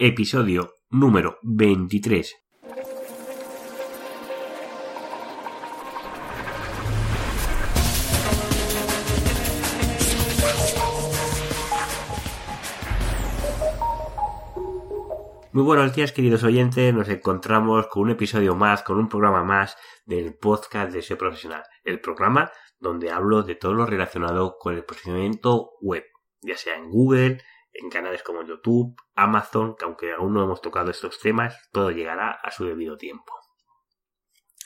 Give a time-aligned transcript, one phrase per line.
[0.00, 2.36] episodio número 23.
[15.50, 19.76] Muy buenos días queridos oyentes, nos encontramos con un episodio más, con un programa más
[20.06, 24.84] del podcast de SEO Profesional, el programa donde hablo de todo lo relacionado con el
[24.84, 26.04] posicionamiento web,
[26.40, 27.42] ya sea en Google,
[27.80, 32.32] en canales como YouTube, Amazon, que aunque aún no hemos tocado estos temas, todo llegará
[32.32, 33.32] a su debido tiempo.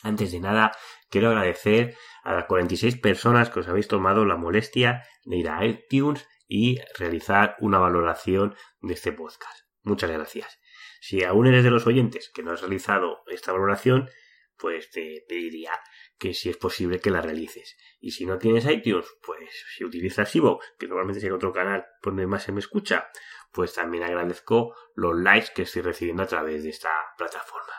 [0.01, 0.71] Antes de nada,
[1.09, 5.65] quiero agradecer a las 46 personas que os habéis tomado la molestia de ir a
[5.65, 9.61] iTunes y realizar una valoración de este podcast.
[9.83, 10.59] Muchas gracias.
[10.99, 14.09] Si aún eres de los oyentes que no has realizado esta valoración,
[14.57, 15.71] pues te pediría
[16.17, 17.77] que si es posible que la realices.
[17.99, 21.85] Y si no tienes iTunes, pues si utilizas Evox, que normalmente es el otro canal
[22.01, 23.09] donde más se me escucha,
[23.51, 27.73] pues también agradezco los likes que estoy recibiendo a través de esta plataforma.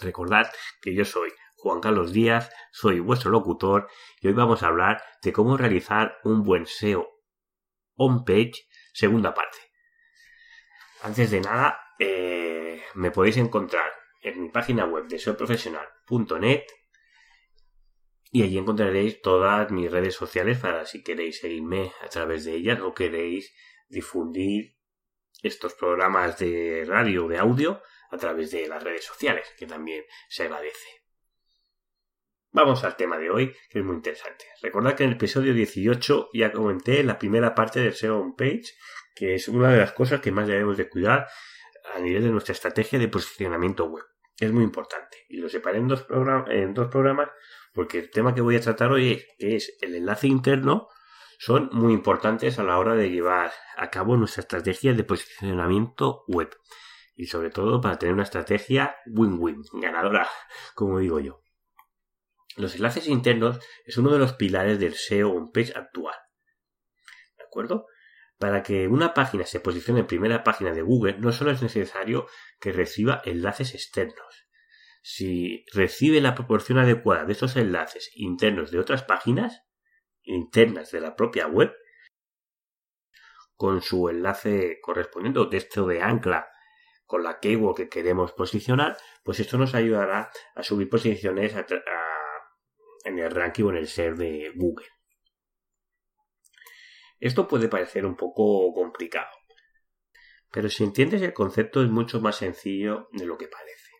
[0.00, 3.88] Recordad que yo soy Juan Carlos Díaz, soy vuestro locutor
[4.20, 7.08] y hoy vamos a hablar de cómo realizar un buen SEO
[7.96, 9.58] on page segunda parte.
[11.02, 13.90] Antes de nada, eh, me podéis encontrar
[14.28, 16.64] en mi página web de SEOprofesional.net
[18.32, 22.80] y allí encontraréis todas mis redes sociales para si queréis seguirme a través de ellas
[22.80, 23.54] o queréis
[23.88, 24.76] difundir
[25.42, 30.04] estos programas de radio o de audio a través de las redes sociales, que también
[30.28, 30.88] se agradece.
[32.52, 34.46] Vamos al tema de hoy, que es muy interesante.
[34.62, 38.72] Recordad que en el episodio 18 ya comenté la primera parte del SEO on page
[39.16, 41.26] que es una de las cosas que más debemos de cuidar
[41.94, 44.04] a nivel de nuestra estrategia de posicionamiento web.
[44.38, 45.18] Es muy importante.
[45.28, 46.06] Y lo separé en dos,
[46.48, 47.30] en dos programas
[47.76, 50.88] porque el tema que voy a tratar hoy es, que es el enlace interno
[51.38, 56.56] son muy importantes a la hora de llevar a cabo nuestra estrategia de posicionamiento web.
[57.14, 60.26] Y sobre todo para tener una estrategia win-win, ganadora,
[60.74, 61.42] como digo yo.
[62.56, 66.16] Los enlaces internos es uno de los pilares del SEO on page actual.
[67.36, 67.86] ¿De acuerdo?
[68.38, 72.26] Para que una página se posicione en primera página de Google, no solo es necesario
[72.60, 74.46] que reciba enlaces externos.
[75.02, 79.62] Si recibe la proporción adecuada de estos enlaces internos de otras páginas,
[80.22, 81.72] internas de la propia web,
[83.54, 86.48] con su enlace correspondiente o texto de ancla
[87.06, 91.54] con la keyword que queremos posicionar, pues esto nos ayudará a subir posiciones
[93.04, 94.86] en el ranking o en el ser de Google.
[97.18, 99.30] Esto puede parecer un poco complicado,
[100.52, 103.90] pero si entiendes el concepto es mucho más sencillo de lo que parece.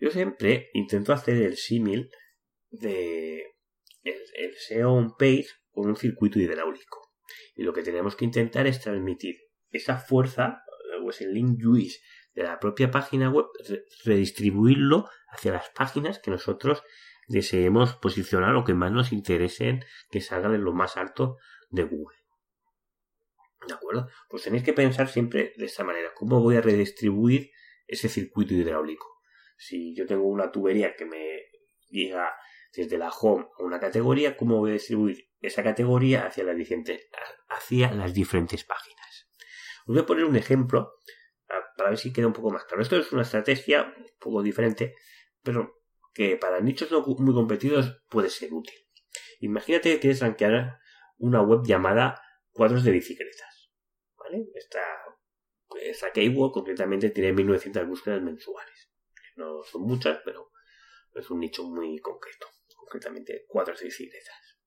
[0.00, 2.10] Yo siempre intento hacer el símil
[2.70, 3.54] de
[4.04, 7.12] el, SEO on page con un circuito hidráulico.
[7.54, 9.36] Y lo que tenemos que intentar es transmitir
[9.70, 10.62] esa fuerza
[11.04, 11.98] o ese link juice
[12.34, 13.46] de la propia página web,
[14.04, 16.82] redistribuirlo hacia las páginas que nosotros
[17.26, 21.36] deseemos posicionar o que más nos interesen que salgan en lo más alto
[21.70, 22.16] de Google.
[23.66, 24.08] ¿De acuerdo?
[24.28, 26.12] Pues tenéis que pensar siempre de esta manera.
[26.14, 27.50] ¿Cómo voy a redistribuir
[27.86, 29.20] ese circuito hidráulico?
[29.56, 31.42] Si yo tengo una tubería que me
[31.88, 32.32] llega
[32.72, 37.08] desde la home a una categoría, ¿cómo voy a distribuir esa categoría hacia las diferentes,
[37.48, 39.28] hacia las diferentes páginas?
[39.86, 40.92] Os voy a poner un ejemplo
[41.76, 42.82] para ver si queda un poco más claro.
[42.82, 44.94] Esto es una estrategia un poco diferente,
[45.42, 45.80] pero
[46.12, 48.74] que para nichos no muy competidos puede ser útil.
[49.40, 50.78] Imagínate que quieres rankear
[51.18, 52.20] una web llamada
[52.52, 53.70] cuadros de bicicletas.
[54.16, 54.46] ¿Vale?
[54.54, 54.80] Esta,
[55.82, 58.90] esta keyword concretamente tiene 1900 búsquedas mensuales.
[59.36, 60.50] No son muchas, pero
[61.14, 62.46] es un nicho muy concreto.
[62.76, 64.58] Concretamente cuadros de bicicletas.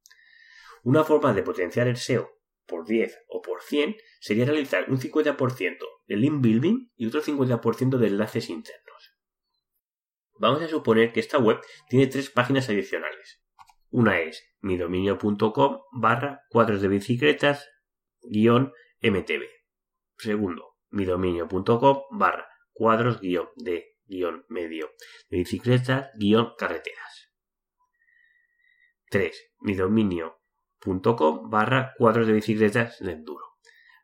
[0.83, 5.77] Una forma de potenciar el SEO por 10 o por 100 sería realizar un 50%
[6.07, 9.15] de link building y otro 50% de enlaces internos.
[10.39, 13.41] Vamos a suponer que esta web tiene tres páginas adicionales.
[13.91, 17.69] Una es midominio.com barra cuadros de bicicletas
[18.21, 18.71] guion
[19.01, 19.43] mtb.
[20.17, 24.91] Segundo, midominio.com barra cuadros guion de guion medio
[25.29, 27.33] de bicicletas guion carreteras.
[29.09, 29.51] 3.
[29.59, 33.45] midominio.com barra cuadros de bicicletas de enduro.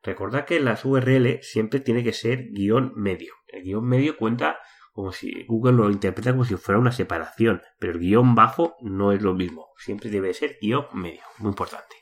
[0.04, 3.36] Recordad que las URL siempre tiene que ser guion medio.
[3.48, 4.60] El guion medio cuenta
[4.98, 9.12] como si Google lo interpreta como si fuera una separación, pero el guion bajo no
[9.12, 11.98] es lo mismo, siempre debe ser guion medio, muy importante.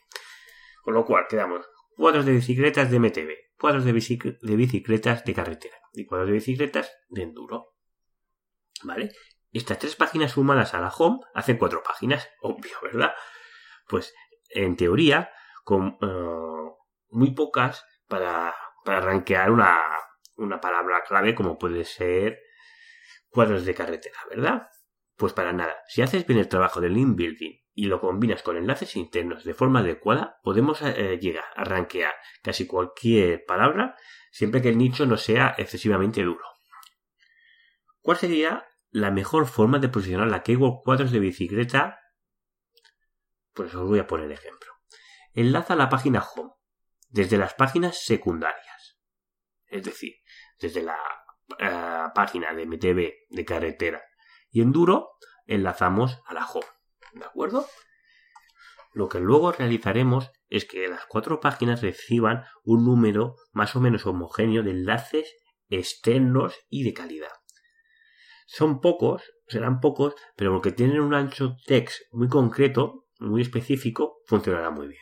[0.81, 1.65] Con lo cual quedamos
[1.97, 7.23] cuadros de bicicletas de MTB, cuadros de, bicicletas de carretera y cuadros de bicicletas de
[7.23, 7.75] enduro.
[8.83, 9.11] ¿Vale?
[9.51, 13.13] Estas tres páginas sumadas a la home hacen cuatro páginas, obvio, ¿verdad?
[13.89, 14.13] Pues
[14.51, 15.31] en teoría,
[15.65, 16.71] con eh,
[17.09, 18.55] muy pocas para,
[18.85, 19.81] para rankear una,
[20.37, 22.39] una palabra clave como puede ser
[23.35, 24.69] cuadros de carretera, ¿verdad?
[25.15, 28.57] Pues para nada, si haces bien el trabajo del link building y lo combinas con
[28.57, 33.95] enlaces internos de forma adecuada, podemos eh, llegar a rankear casi cualquier palabra
[34.31, 36.45] siempre que el nicho no sea excesivamente duro.
[37.99, 41.99] ¿Cuál sería la mejor forma de posicionar la keyword cuadros de bicicleta?
[43.53, 44.71] Pues os voy a poner ejemplo.
[45.33, 46.53] Enlaza la página home
[47.09, 48.99] desde las páginas secundarias.
[49.67, 50.15] Es decir,
[50.59, 50.97] desde la
[51.59, 54.01] eh, página de MTB de carretera
[54.49, 55.11] y en duro
[55.45, 56.65] enlazamos a la home.
[57.13, 57.65] ¿De acuerdo?
[58.93, 64.05] Lo que luego realizaremos es que las cuatro páginas reciban un número más o menos
[64.05, 65.35] homogéneo de enlaces
[65.69, 67.31] externos y de calidad.
[68.45, 74.69] Son pocos, serán pocos, pero porque tienen un ancho text muy concreto, muy específico, funcionará
[74.69, 75.01] muy bien.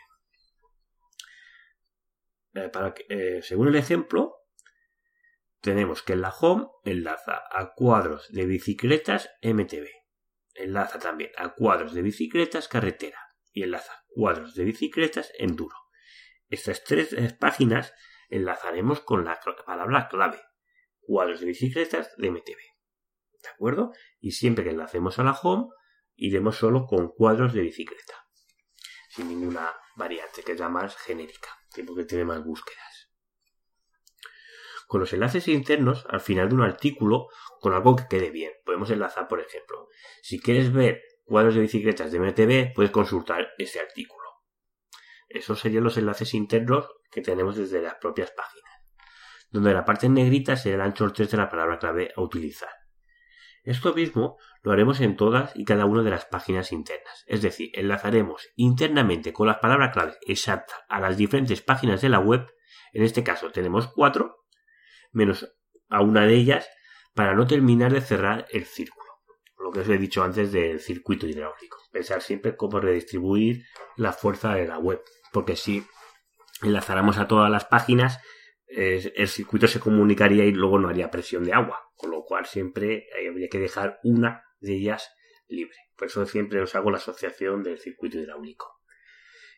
[2.56, 4.36] Eh, para eh, según el ejemplo,
[5.64, 9.88] tenemos que en la home enlaza a cuadros de bicicletas MTB.
[10.56, 13.18] Enlaza también a cuadros de bicicletas carretera
[13.54, 15.78] y enlaza cuadros de bicicletas enduro.
[16.50, 17.94] Estas tres eh, páginas
[18.30, 20.42] enlazaremos con la palabra clave
[21.00, 22.60] cuadros de bicicletas de MTB.
[23.42, 23.94] ¿De acuerdo?
[24.20, 25.70] Y siempre que enlacemos a la home,
[26.16, 28.16] iremos solo con cuadros de bicicleta.
[29.08, 31.50] Sin ninguna variante, que es la más genérica,
[31.86, 32.93] porque tiene más búsquedas.
[34.94, 37.30] Con los enlaces internos, al final de un artículo,
[37.60, 38.52] con algo que quede bien.
[38.64, 39.88] Podemos enlazar, por ejemplo,
[40.22, 44.30] si quieres ver cuadros de bicicletas de MTB, puedes consultar ese artículo.
[45.30, 48.72] Esos serían los enlaces internos que tenemos desde las propias páginas,
[49.50, 52.70] donde la parte en negrita será el ancho 3 de la palabra clave a utilizar.
[53.64, 57.72] Esto mismo lo haremos en todas y cada una de las páginas internas, es decir,
[57.74, 62.46] enlazaremos internamente con las palabras clave exactas a las diferentes páginas de la web,
[62.92, 64.43] en este caso tenemos cuatro,
[65.14, 65.56] menos
[65.90, 66.70] a una de ellas,
[67.14, 69.04] para no terminar de cerrar el círculo.
[69.58, 71.78] Lo que os he dicho antes del circuito hidráulico.
[71.92, 73.64] Pensar siempre cómo redistribuir
[73.96, 75.02] la fuerza de la web,
[75.32, 75.86] porque si
[76.62, 78.20] enlazáramos a todas las páginas,
[78.68, 83.08] el circuito se comunicaría y luego no haría presión de agua, con lo cual siempre
[83.30, 85.14] habría que dejar una de ellas
[85.48, 85.78] libre.
[85.96, 88.80] Por eso siempre os hago la asociación del circuito hidráulico.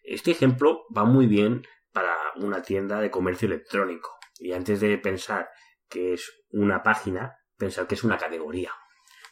[0.04, 4.12] Este ejemplo va muy bien para una tienda de comercio electrónico.
[4.40, 5.50] Y antes de pensar
[5.88, 8.72] que es una página, pensar que es una categoría.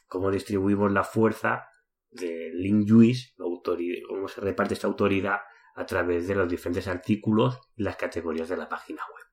[0.07, 1.67] Cómo distribuimos la fuerza
[2.11, 5.39] de link juice, cómo se reparte esta autoridad
[5.75, 9.25] a través de los diferentes artículos y las categorías de la página web.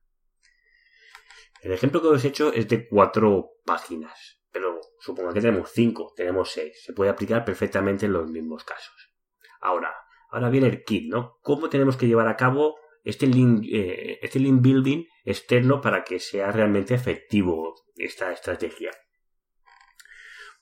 [1.61, 6.11] El ejemplo que os he hecho es de cuatro páginas, pero supongo que tenemos cinco,
[6.15, 6.81] tenemos seis.
[6.83, 9.13] Se puede aplicar perfectamente en los mismos casos.
[9.59, 9.93] Ahora,
[10.31, 11.37] ahora viene el kit, ¿no?
[11.41, 16.19] ¿Cómo tenemos que llevar a cabo este link, eh, este link building externo para que
[16.19, 18.91] sea realmente efectivo esta estrategia?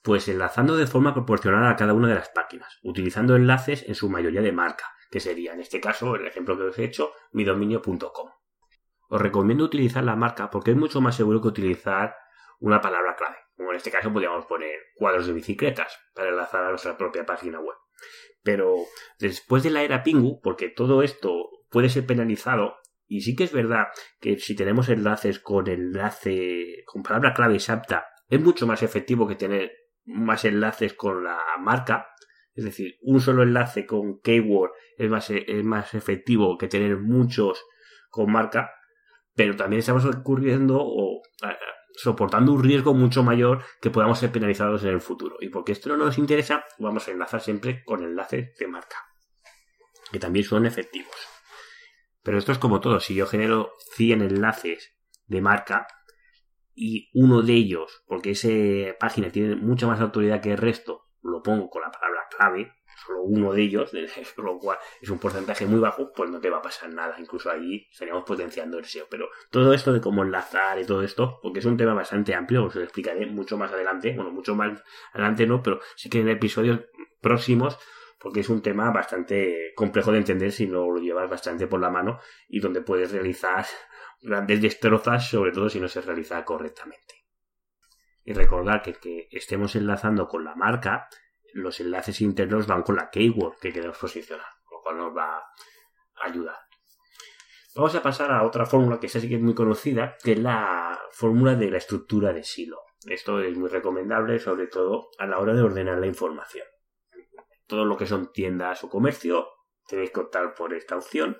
[0.02, 4.08] Pues enlazando de forma proporcional a cada una de las páginas, utilizando enlaces en su
[4.08, 8.30] mayoría de marca, que sería en este caso el ejemplo que os he hecho, midominio.com.
[9.08, 12.14] Os recomiendo utilizar la marca porque es mucho más seguro que utilizar
[12.60, 13.36] una palabra clave.
[13.56, 17.58] Como en este caso podríamos poner cuadros de bicicletas para enlazar a nuestra propia página
[17.60, 17.76] web.
[18.42, 18.76] Pero
[19.18, 22.76] después de la era Pingu, porque todo esto puede ser penalizado,
[23.06, 23.86] y sí que es verdad
[24.20, 29.34] que si tenemos enlaces con enlace, con palabra clave exacta, es mucho más efectivo que
[29.34, 29.72] tener
[30.04, 32.06] más enlaces con la marca.
[32.54, 37.64] Es decir, un solo enlace con keyword es más, es más efectivo que tener muchos
[38.10, 38.70] con marca
[39.34, 41.22] pero también estamos ocurriendo o
[41.94, 45.36] soportando un riesgo mucho mayor que podamos ser penalizados en el futuro.
[45.40, 48.96] Y porque esto no nos interesa, vamos a enlazar siempre con enlaces de marca,
[50.12, 51.14] que también son efectivos.
[52.22, 54.94] Pero esto es como todo, si yo genero 100 enlaces
[55.26, 55.86] de marca
[56.74, 58.48] y uno de ellos, porque esa
[58.98, 62.72] página tiene mucha más autoridad que el resto, lo pongo con la palabra clave,
[63.06, 63.92] solo uno de ellos,
[64.36, 67.16] lo cual es un porcentaje muy bajo, pues no te va a pasar nada.
[67.18, 69.06] Incluso ahí estaríamos potenciando el SEO.
[69.10, 72.64] Pero todo esto de cómo enlazar y todo esto, porque es un tema bastante amplio,
[72.64, 74.14] os lo explicaré mucho más adelante.
[74.14, 76.80] Bueno, mucho más adelante no, pero sí que en episodios
[77.20, 77.78] próximos,
[78.20, 81.90] porque es un tema bastante complejo de entender si no lo llevas bastante por la
[81.90, 83.64] mano y donde puedes realizar
[84.20, 87.24] grandes destrozas, sobre todo si no se realiza correctamente.
[88.22, 91.08] Y recordar que, que estemos enlazando con la marca
[91.54, 96.26] los enlaces internos van con la keyword que queremos posicionar, lo cual nos va a
[96.26, 96.58] ayudar.
[97.74, 100.98] Vamos a pasar a otra fórmula que sí que es muy conocida, que es la
[101.12, 102.82] fórmula de la estructura de silo.
[103.06, 106.66] Esto es muy recomendable, sobre todo a la hora de ordenar la información.
[107.70, 109.46] Todo lo que son tiendas o comercio,
[109.86, 111.38] tenéis que optar por esta opción.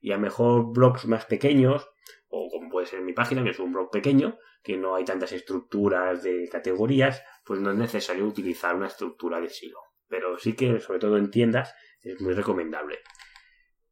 [0.00, 1.88] Y a mejor blogs más pequeños
[2.34, 5.32] o como puede ser mi página, que es un blog pequeño, que no hay tantas
[5.32, 9.78] estructuras de categorías, pues no es necesario utilizar una estructura de silo.
[10.08, 13.00] Pero sí que, sobre todo en tiendas, es muy recomendable.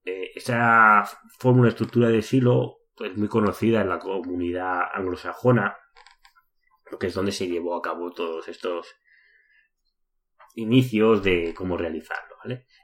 [0.04, 1.04] Eh, esta
[1.38, 5.76] fórmula de estructura de silo es muy conocida en la comunidad anglosajona,
[6.98, 8.94] que es donde se llevó a cabo todos estos
[10.60, 12.30] inicios de cómo realizarlo.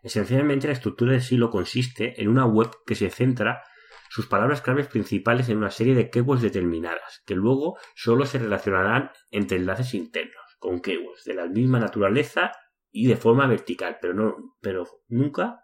[0.03, 3.63] Esencialmente la estructura de silo consiste en una web que se centra
[4.09, 9.11] sus palabras claves principales en una serie de keywords determinadas, que luego solo se relacionarán
[9.31, 12.53] entre enlaces internos, con keywords de la misma naturaleza
[12.91, 15.61] y de forma vertical, pero, no, pero nunca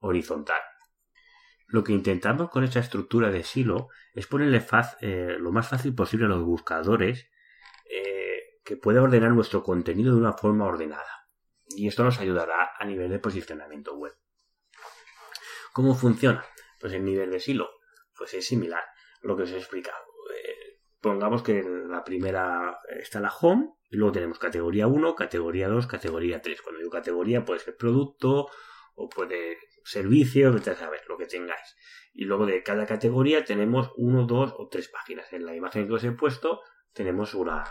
[0.00, 0.60] horizontal.
[1.68, 4.64] Lo que intentamos con esta estructura de silo es ponerle
[5.02, 7.30] eh, lo más fácil posible a los buscadores
[7.88, 11.19] eh, que pueda ordenar nuestro contenido de una forma ordenada.
[11.76, 14.14] Y esto nos ayudará a nivel de posicionamiento web.
[15.72, 16.44] ¿Cómo funciona?
[16.80, 17.70] Pues el nivel de silo,
[18.16, 20.04] pues es similar a lo que os he explicado.
[20.34, 25.68] Eh, pongamos que en la primera está la home, y luego tenemos categoría 1, categoría
[25.68, 26.62] 2, categoría 3.
[26.62, 28.48] Cuando digo categoría puede ser producto
[28.94, 31.76] o puede servicios, vete a saber lo que tengáis.
[32.12, 35.32] Y luego de cada categoría tenemos uno, dos o tres páginas.
[35.32, 36.60] En la imagen que os he puesto
[36.92, 37.64] tenemos una,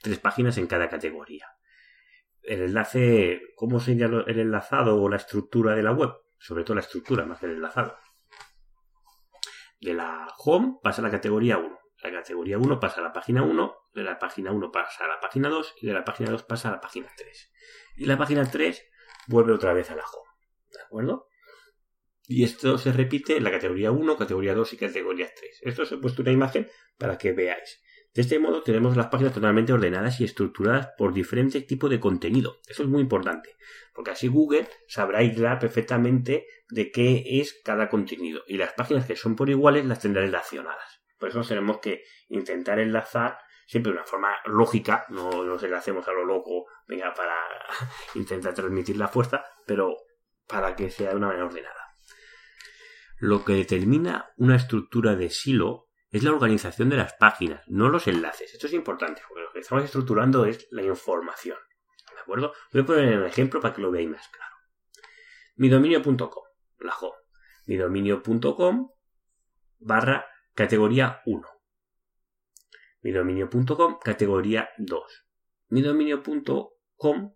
[0.00, 1.46] tres páginas en cada categoría.
[2.42, 6.10] El enlace, ¿cómo sería el enlazado o la estructura de la web?
[6.38, 7.96] Sobre todo la estructura, más que el enlazado.
[9.80, 11.78] De la home pasa a la categoría 1.
[12.02, 15.20] La categoría 1 pasa a la página 1, de la página 1 pasa a la
[15.20, 17.52] página 2 y de la página 2 pasa a la página 3.
[17.96, 18.88] Y la página 3
[19.26, 20.30] vuelve otra vez a la home.
[20.72, 21.28] ¿De acuerdo?
[22.26, 25.60] Y esto se repite en la categoría 1, categoría 2 y categoría 3.
[25.62, 27.82] Esto os he puesto una imagen para que veáis.
[28.12, 32.58] De este modo tenemos las páginas totalmente ordenadas y estructuradas por diferentes tipos de contenido.
[32.66, 33.56] Eso es muy importante,
[33.94, 38.42] porque así Google sabrá aislar perfectamente de qué es cada contenido.
[38.48, 41.02] Y las páginas que son por iguales las tendrá relacionadas.
[41.18, 46.12] Por eso tenemos que intentar enlazar siempre de una forma lógica, no nos enlacemos a
[46.12, 47.36] lo loco, venga, para
[48.16, 49.94] intentar transmitir la fuerza, pero
[50.48, 51.94] para que sea de una manera ordenada.
[53.18, 58.08] Lo que determina una estructura de silo es la organización de las páginas, no los
[58.08, 58.52] enlaces.
[58.52, 61.56] Esto es importante, porque lo que estamos estructurando es la información.
[62.12, 62.52] ¿De acuerdo?
[62.72, 64.54] Voy a poner un ejemplo para que lo veáis más claro.
[65.56, 66.44] Midominio.com,
[66.80, 67.16] la home.
[67.66, 68.90] Midominio.com
[69.78, 71.48] barra categoría 1.
[73.02, 75.26] Midominio.com categoría 2.
[75.68, 77.34] Midominio.com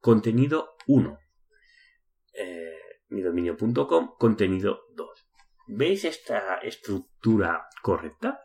[0.00, 1.18] contenido 1.
[2.34, 5.17] Eh, midominio.com contenido 2.
[5.70, 8.40] ¿Veis esta estructura correcta?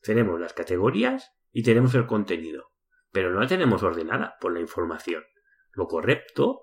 [0.00, 2.72] Tenemos las categorías y tenemos el contenido,
[3.12, 5.22] pero no la tenemos ordenada por la información.
[5.72, 6.62] Lo correcto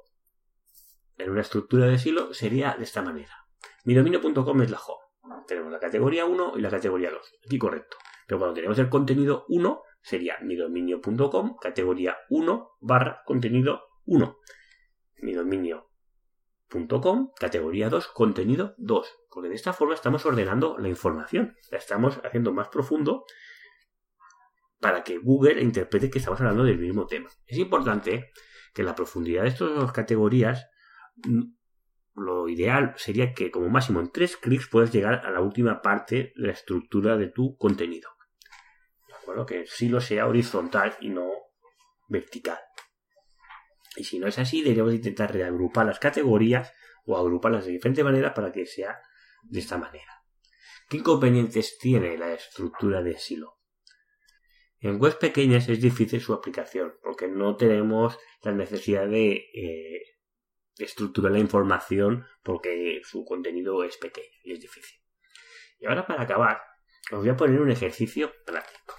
[1.19, 3.45] en una estructura de silo sería de esta manera.
[3.83, 5.45] Mi dominio.com es la home.
[5.45, 7.39] Tenemos la categoría 1 y la categoría 2.
[7.45, 7.97] Aquí correcto.
[8.25, 14.39] Pero cuando tenemos el contenido 1, sería mi dominio.com, categoría 1 barra contenido 1.
[15.17, 15.91] Mi dominio
[16.75, 19.07] .com, categoría 2, contenido 2.
[19.29, 21.55] Porque de esta forma estamos ordenando la información.
[21.71, 23.25] La estamos haciendo más profundo
[24.79, 27.29] para que Google interprete que estamos hablando del mismo tema.
[27.47, 28.31] Es importante
[28.73, 30.67] que la profundidad de estas dos categorías,
[31.25, 31.43] mm,
[32.15, 36.33] lo ideal sería que como máximo en tres clics puedas llegar a la última parte
[36.35, 38.09] de la estructura de tu contenido.
[39.07, 39.45] ¿De acuerdo?
[39.45, 41.29] Que sí lo sea horizontal y no
[42.07, 42.59] vertical.
[43.95, 46.73] Y si no es así, deberíamos intentar reagrupar las categorías
[47.05, 48.99] o agruparlas de diferente manera para que sea
[49.43, 50.23] de esta manera.
[50.89, 53.59] ¿Qué inconvenientes tiene la estructura de silo?
[54.79, 60.01] En webs pequeñas es difícil su aplicación porque no tenemos la necesidad de eh,
[60.77, 64.99] estructurar la información porque su contenido es pequeño y es difícil.
[65.79, 66.61] Y ahora para acabar,
[67.11, 68.94] os voy a poner un ejercicio práctico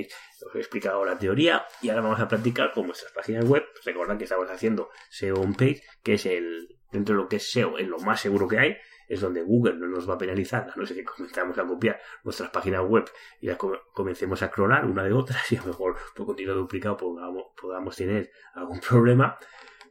[0.00, 3.64] os he explicado la teoría y ahora vamos a practicar con vuestras páginas web.
[3.84, 7.50] Recordad que estamos haciendo SEO on page, que es el, dentro de lo que es
[7.50, 8.76] SEO, es lo más seguro que hay,
[9.08, 12.00] es donde Google no nos va a penalizar, a no ser que comenzamos a copiar
[12.24, 13.04] nuestras páginas web
[13.40, 13.56] y las
[13.92, 17.96] comencemos a clonar una de otras y a lo mejor por contenido duplicado podamos, podamos
[17.96, 19.38] tener algún problema.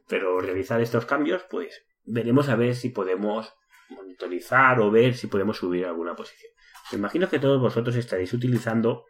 [0.08, 3.52] Pero realizar estos cambios, pues veremos a ver si podemos
[3.88, 6.52] monitorizar o ver si podemos subir alguna posición.
[6.86, 9.06] Os imagino que todos vosotros estaréis utilizando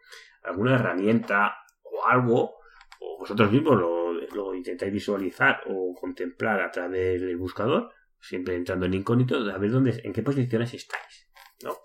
[0.47, 2.55] alguna herramienta o algo,
[2.99, 8.95] o vosotros mismos lo, intentáis visualizar o contemplar a través del buscador, siempre entrando en
[8.95, 11.29] incógnito, a ver dónde, en qué posiciones estáis.
[11.63, 11.77] ¿no?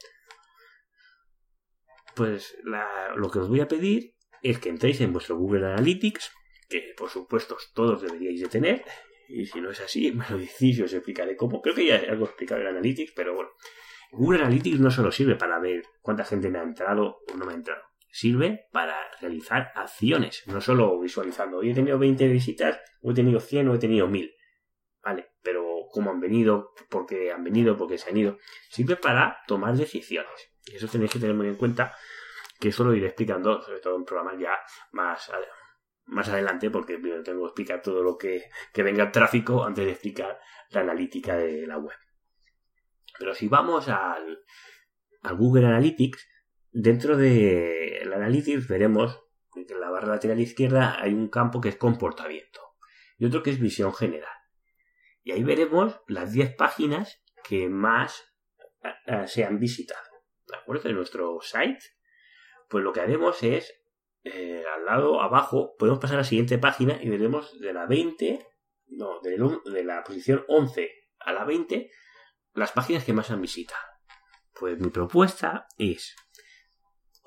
[2.14, 6.32] Pues lo que os voy a pedir es que entréis en vuestro Google Analytics,
[6.68, 8.84] que por supuesto todos deberíais de tener,
[9.28, 11.60] y si no es así, me lo decís y os explicaré cómo.
[11.62, 13.50] Creo que ya algo explicado en Analytics, pero bueno.
[14.10, 17.52] Google Analytics no solo sirve para ver cuánta gente me ha entrado o no me
[17.52, 17.82] ha entrado.
[18.14, 21.58] Sirve para realizar acciones, no solo visualizando.
[21.58, 24.34] Hoy he tenido 20 visitas, o he tenido 100 o he tenido 1000.
[25.02, 28.36] Vale, pero cómo han venido, por qué han venido, por qué se han ido.
[28.68, 30.52] Sirve para tomar decisiones.
[30.66, 31.96] Y eso tenéis que tener muy en cuenta,
[32.60, 34.58] que eso lo iré explicando, sobre todo en programas ya
[34.92, 35.32] más,
[36.04, 39.86] más adelante, porque primero tengo que explicar todo lo que, que venga el tráfico antes
[39.86, 40.38] de explicar
[40.68, 41.96] la analítica de la web.
[43.18, 44.44] Pero si vamos al,
[45.36, 46.28] Google Analytics,
[46.72, 49.20] dentro del Analytics veremos
[49.52, 52.60] que en la barra lateral izquierda hay un campo que es comportamiento
[53.18, 54.32] y otro que es visión general.
[55.22, 58.32] Y ahí veremos las 10 páginas que más
[59.26, 60.02] se han visitado.
[60.46, 60.88] ¿De acuerdo?
[60.88, 61.80] De nuestro site.
[62.68, 63.72] Pues lo que haremos es,
[64.24, 68.46] eh, al lado abajo, podemos pasar a la siguiente página y veremos de la 20,
[68.88, 69.36] no, de,
[69.70, 71.90] de la posición 11 a la 20,
[72.54, 73.82] las páginas que más han visitado.
[74.54, 76.14] Pues mi propuesta es,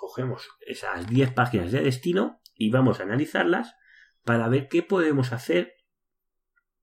[0.05, 3.75] cogemos esas 10 páginas de destino y vamos a analizarlas
[4.23, 5.73] para ver qué podemos hacer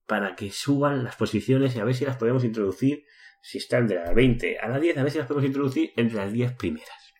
[0.05, 3.05] para que suban las posiciones y a ver si las podemos introducir,
[3.41, 6.17] si están de la 20 a la 10, a ver si las podemos introducir entre
[6.17, 7.13] las 10 primeras.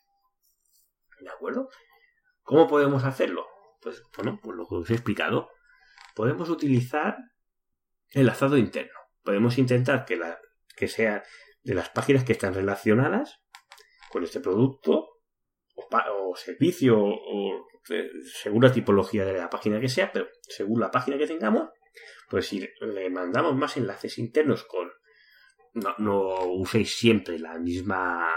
[1.22, 1.70] ¿De acuerdo?
[2.42, 3.48] ¿Cómo podemos hacerlo?
[3.82, 5.52] Pues bueno, pues lo que os he explicado.
[6.16, 7.16] Podemos utilizar
[8.12, 9.00] enlazado interno.
[9.24, 10.38] Podemos intentar que la,
[10.76, 11.24] que sea
[11.64, 13.40] de las páginas que están relacionadas
[14.10, 15.13] con este producto
[15.76, 17.68] o, servicio o,
[18.42, 21.70] según la tipología de la página que sea, pero según la página que tengamos,
[22.30, 24.92] pues si le mandamos más enlaces internos con
[25.74, 28.30] no, uséis siempre la misma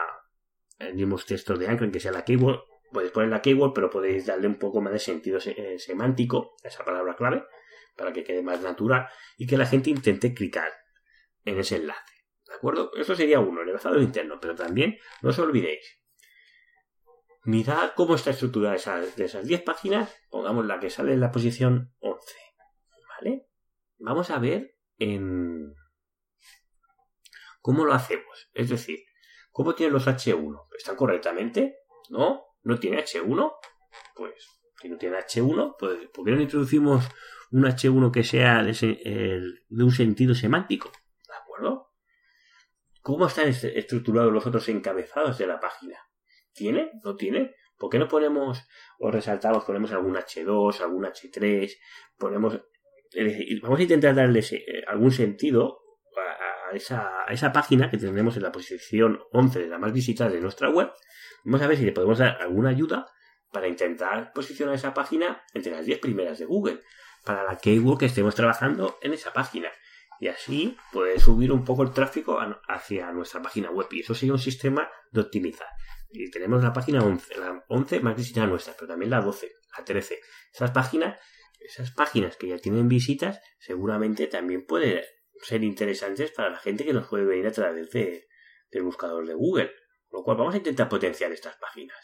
[0.79, 4.27] el mismo texto de Anchor que sea la keyword podéis poner la keyword pero podéis
[4.27, 7.45] darle un poco más de sentido eh, semántico a esa palabra clave
[7.95, 10.73] para que quede más natural y que la gente intente clicar
[11.45, 12.17] en ese enlace
[12.47, 12.91] ¿De acuerdo?
[12.97, 16.01] Eso sería uno, el enlazado interno, pero también no os olvidéis.
[17.47, 21.31] Mirad cómo está estructurada esa, de esas 10 páginas, pongamos la que sale en la
[21.31, 22.35] posición 11.
[23.09, 23.47] ¿Vale?
[23.99, 25.73] Vamos a ver en
[27.61, 28.51] cómo lo hacemos.
[28.53, 28.99] Es decir,
[29.53, 30.67] ¿cómo tienen los H1?
[30.77, 31.77] ¿Están correctamente?
[32.11, 32.47] ¿No?
[32.65, 33.53] ¿No tiene H1?
[34.17, 34.35] Pues,
[34.81, 37.05] si no tiene H1, pues, ¿por qué no introducimos
[37.53, 40.91] un H1 que sea de un sentido semántico?
[41.29, 41.93] ¿De acuerdo?
[43.03, 45.97] ¿Cómo están estructurados los otros encabezados de la página?
[46.57, 46.93] ¿Tiene?
[47.05, 47.55] ¿No tiene?
[47.79, 48.67] ¿Por qué no ponemos
[48.99, 51.71] o resaltamos, ponemos algún H2, algún H3,
[52.19, 52.61] ponemos...
[53.63, 55.79] Vamos a intentar darle eh, algún sentido
[56.71, 60.71] a esa, página que tenemos en la posición 11 de la más visitada de nuestra
[60.71, 60.91] web.
[61.45, 63.07] Vamos a ver si le podemos dar alguna ayuda
[63.53, 66.81] para intentar posicionar esa página entre las 10 primeras de Google,
[67.25, 69.71] para la keyword que estemos trabajando en esa página
[70.19, 72.39] y así puede subir un poco el tráfico
[72.69, 73.87] hacia nuestra página web.
[73.91, 75.69] Y eso sería un sistema de optimizar.
[76.19, 79.85] Y tenemos la página 11, la 11 más visitada nuestra, pero también la 12, la
[79.85, 80.19] 13.
[80.53, 81.21] Esas páginas,
[81.61, 85.05] esas páginas que ya tienen visitas, seguramente también pueden
[85.43, 88.29] ser interesantes para la gente que nos puede venir a través de,
[88.71, 89.71] del buscador de Google.
[90.09, 91.99] Con lo cual vamos a intentar potenciar estas páginas.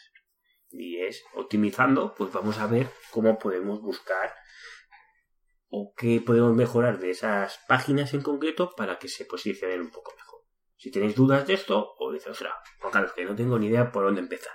[0.69, 4.31] Y es optimizando, pues vamos a ver cómo podemos buscar
[5.69, 10.13] o qué podemos mejorar de esas páginas en concreto para que se posicionen un poco
[10.15, 10.32] mejor.
[10.83, 13.89] Si tenéis dudas de esto, o dices, ostras, Juan Carlos, que no tengo ni idea
[13.89, 14.51] por dónde empezar,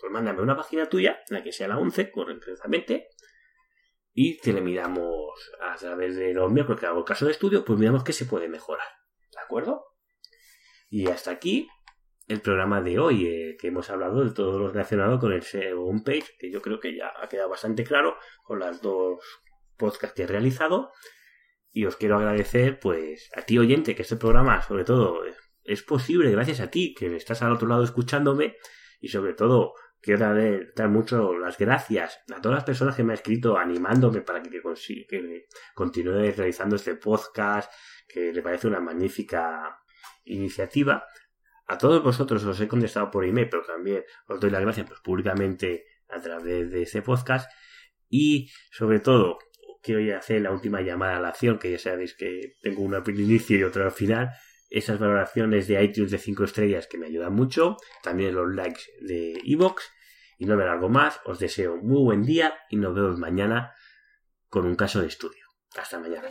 [0.00, 3.08] pues mándame una página tuya, la que sea la 11, correctamente,
[4.14, 7.62] y te le miramos a través de los miércoles que hago el caso de estudio,
[7.62, 8.86] pues miramos qué se puede mejorar.
[9.30, 9.84] ¿De acuerdo?
[10.88, 11.68] Y hasta aquí
[12.26, 15.84] el programa de hoy, eh, que hemos hablado de todo lo relacionado con el SEO
[15.84, 19.20] homepage, que yo creo que ya ha quedado bastante claro con las dos
[19.76, 20.90] podcast que he realizado.
[21.70, 25.20] Y os quiero agradecer, pues, a ti oyente, que este programa, sobre todo,
[25.66, 28.56] es posible gracias a ti, que estás al otro lado escuchándome.
[29.00, 33.12] Y sobre todo, quiero dar, dar mucho las gracias a todas las personas que me
[33.12, 37.70] han escrito animándome para que, que continúe realizando este podcast,
[38.08, 39.78] que le parece una magnífica
[40.24, 41.04] iniciativa.
[41.66, 45.00] A todos vosotros os he contestado por email, pero también os doy las gracias pues,
[45.00, 47.50] públicamente a través de este podcast.
[48.08, 49.38] Y sobre todo,
[49.82, 53.20] quiero hacer la última llamada a la acción, que ya sabéis que tengo una al
[53.20, 54.30] inicio y otra al final.
[54.70, 57.76] Esas valoraciones de iTunes de 5 estrellas que me ayudan mucho.
[58.02, 59.82] También los likes de iVoox.
[60.38, 61.20] Y no me largo más.
[61.24, 63.74] Os deseo muy buen día y nos vemos mañana
[64.48, 65.44] con un caso de estudio.
[65.76, 66.28] Hasta mañana.